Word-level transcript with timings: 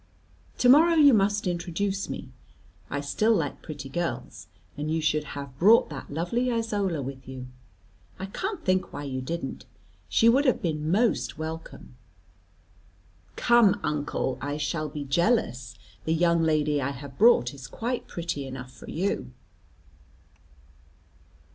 To 0.57 0.67
morrow, 0.67 0.95
you 0.95 1.13
must 1.13 1.45
introduce 1.45 2.09
me. 2.09 2.31
I 2.89 3.01
still 3.01 3.35
like 3.35 3.61
pretty 3.61 3.87
girls, 3.87 4.47
and 4.75 4.89
you 4.89 4.99
should 4.99 5.23
have 5.37 5.59
brought 5.59 5.91
that 5.91 6.11
lovely 6.11 6.51
Isola 6.51 7.03
with 7.03 7.27
you. 7.27 7.45
I 8.17 8.25
can't 8.25 8.65
think 8.65 8.91
why 8.91 9.03
you 9.03 9.21
didn't. 9.21 9.65
She 10.09 10.27
would 10.27 10.45
have 10.45 10.59
been 10.59 10.89
most 10.89 11.37
welcome." 11.37 11.97
"Come, 13.35 13.79
uncle, 13.83 14.39
I 14.41 14.57
shall 14.57 14.89
be 14.89 15.03
jealous. 15.03 15.75
The 16.05 16.15
young 16.15 16.41
lady 16.41 16.81
I 16.81 16.89
have 16.89 17.19
brought 17.19 17.53
is 17.53 17.67
quite 17.67 18.07
pretty 18.07 18.47
enough 18.47 18.71
for 18.71 18.89
you." 18.89 19.29